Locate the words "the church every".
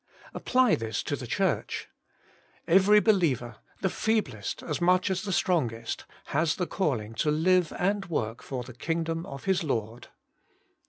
1.15-2.99